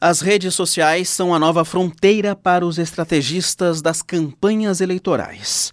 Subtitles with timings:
[0.00, 5.72] As redes sociais são a nova fronteira para os estrategistas das campanhas eleitorais.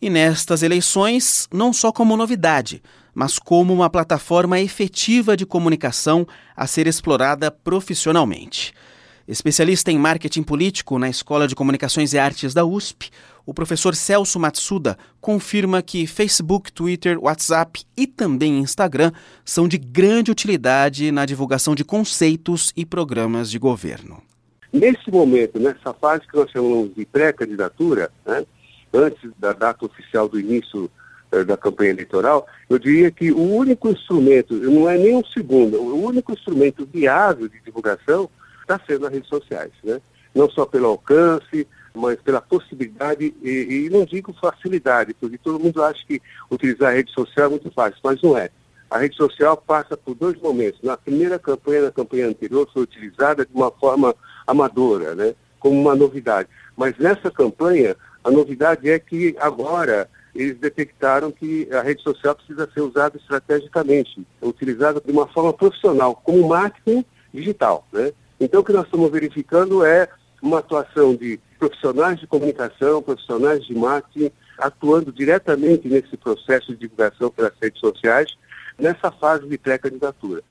[0.00, 2.80] E nestas eleições, não só como novidade,
[3.12, 6.24] mas como uma plataforma efetiva de comunicação
[6.56, 8.72] a ser explorada profissionalmente.
[9.26, 13.10] Especialista em marketing político na Escola de Comunicações e Artes da USP,
[13.46, 19.12] o professor Celso Matsuda confirma que Facebook, Twitter, WhatsApp e também Instagram
[19.44, 24.22] são de grande utilidade na divulgação de conceitos e programas de governo.
[24.72, 28.44] Nesse momento, nessa fase que nós chamamos de pré-candidatura, né,
[28.92, 30.90] antes da data oficial do início
[31.30, 35.80] eh, da campanha eleitoral, eu diria que o único instrumento, não é nem um segundo,
[35.80, 38.28] o único instrumento viável de divulgação
[38.62, 40.00] está sendo as redes sociais, né?
[40.34, 45.82] Não só pelo alcance, mas pela possibilidade, e, e, não digo facilidade, porque todo mundo
[45.82, 46.20] acha que
[46.50, 48.50] utilizar a rede social é muito fácil, mas não é.
[48.90, 50.80] A rede social passa por dois momentos.
[50.82, 54.14] Na primeira campanha, na campanha anterior, foi utilizada de uma forma
[54.46, 55.34] amadora, né?
[55.58, 56.48] como uma novidade.
[56.76, 62.68] Mas nessa campanha, a novidade é que agora eles detectaram que a rede social precisa
[62.74, 67.86] ser usada estrategicamente, utilizada de uma forma profissional, como marketing digital.
[67.92, 68.12] Né?
[68.38, 70.08] Então, o que nós estamos verificando é
[70.42, 77.30] uma atuação de profissionais de comunicação, profissionais de marketing, atuando diretamente nesse processo de divulgação
[77.30, 78.30] pelas redes sociais,
[78.78, 80.42] nessa fase de pré-candidatura.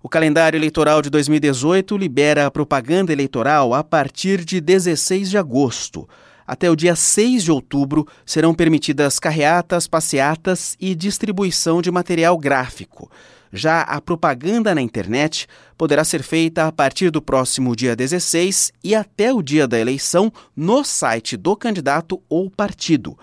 [0.00, 6.08] O calendário eleitoral de 2018 libera a propaganda eleitoral a partir de 16 de agosto.
[6.46, 13.10] Até o dia 6 de outubro serão permitidas carreatas, passeatas e distribuição de material gráfico.
[13.52, 18.94] Já a propaganda na internet poderá ser feita a partir do próximo dia 16 e
[18.94, 23.18] até o dia da eleição no site do candidato ou partido.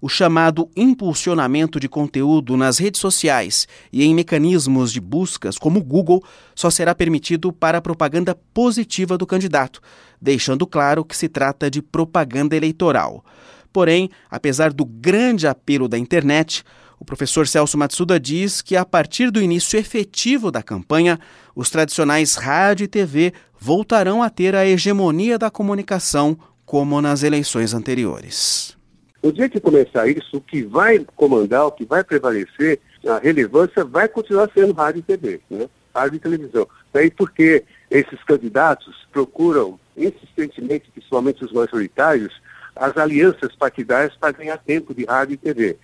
[0.00, 5.84] O chamado impulsionamento de conteúdo nas redes sociais e em mecanismos de buscas como o
[5.84, 6.22] Google
[6.54, 9.80] só será permitido para a propaganda positiva do candidato,
[10.20, 13.24] deixando claro que se trata de propaganda eleitoral.
[13.72, 16.62] Porém, apesar do grande apelo da internet,
[17.02, 21.18] o professor Celso Matsuda diz que, a partir do início efetivo da campanha,
[21.52, 27.74] os tradicionais rádio e TV voltarão a ter a hegemonia da comunicação, como nas eleições
[27.74, 28.78] anteriores.
[29.20, 33.84] No dia que começar isso, o que vai comandar, o que vai prevalecer, a relevância
[33.84, 35.68] vai continuar sendo rádio e TV, né?
[35.92, 36.68] rádio e televisão.
[36.92, 42.32] Daí porque esses candidatos procuram insistentemente, principalmente os majoritários,
[42.76, 45.76] as alianças partidárias para ganhar tempo de rádio e TV.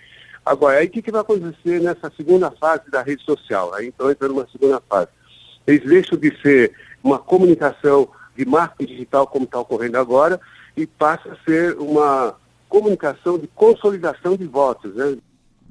[0.44, 3.74] Agora, aí o que, que vai acontecer nessa segunda fase da rede social?
[3.74, 5.08] Aí então entra numa segunda fase.
[5.66, 6.72] Eles deixam de ser
[7.02, 10.40] uma comunicação de marketing digital como está ocorrendo agora
[10.76, 12.34] e passa a ser uma
[12.68, 15.18] comunicação de consolidação de votos, né?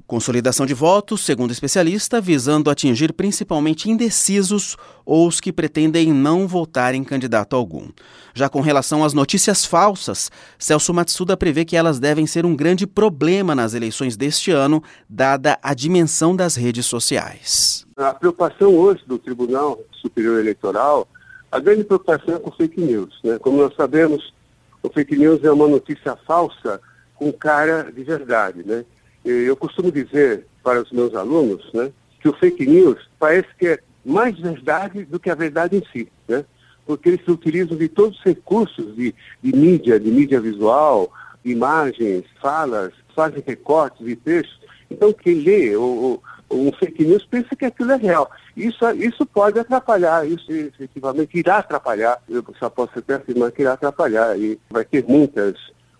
[0.07, 6.95] Consolidação de votos, segundo especialista, visando atingir principalmente indecisos ou os que pretendem não votar
[6.95, 7.89] em candidato algum.
[8.33, 12.87] Já com relação às notícias falsas, Celso Matsuda prevê que elas devem ser um grande
[12.87, 17.85] problema nas eleições deste ano, dada a dimensão das redes sociais.
[17.97, 21.05] A preocupação hoje do Tribunal Superior Eleitoral,
[21.51, 23.19] a grande preocupação é com fake news.
[23.25, 23.37] Né?
[23.39, 24.33] Como nós sabemos,
[24.81, 26.79] o fake news é uma notícia falsa
[27.13, 28.85] com cara de verdade, né?
[29.29, 33.79] Eu costumo dizer para os meus alunos né, que o fake news parece que é
[34.05, 36.45] mais verdade do que a verdade em si, né?
[36.85, 41.11] porque eles utilizam de todos os recursos de, de mídia, de mídia visual,
[41.43, 44.59] imagens, falas, fazem recortes de textos.
[44.89, 48.31] Então, quem lê o, o, um fake news pensa que aquilo é real.
[48.55, 52.21] Isso, isso pode atrapalhar, isso efetivamente irá atrapalhar.
[52.29, 54.39] Eu só posso até afirmar que irá atrapalhar.
[54.39, 55.55] E vai ter muitas,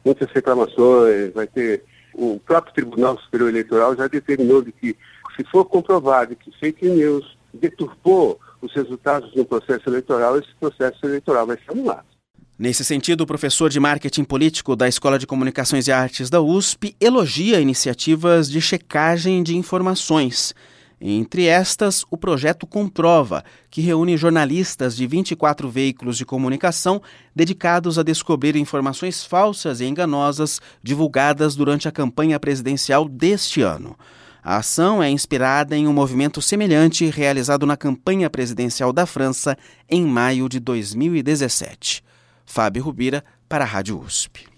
[0.06, 1.84] muitas reclamações, vai ter
[2.18, 4.98] o próprio Tribunal Superior Eleitoral já determinou de que,
[5.36, 11.46] se for comprovado que fake news deturpou os resultados no processo eleitoral, esse processo eleitoral
[11.46, 12.06] vai ser anulado.
[12.58, 16.96] Nesse sentido, o professor de marketing político da Escola de Comunicações e Artes da USP
[17.00, 20.56] elogia iniciativas de checagem de informações
[21.00, 27.02] entre estas, o projeto Comprova, que reúne jornalistas de 24 veículos de comunicação
[27.36, 33.96] dedicados a descobrir informações falsas e enganosas divulgadas durante a campanha presidencial deste ano.
[34.44, 39.58] A ação é inspirada em um movimento semelhante realizado na campanha presidencial da França
[39.90, 42.04] em maio de 2017.
[42.46, 44.57] Fábio Rubira, para a Rádio USP.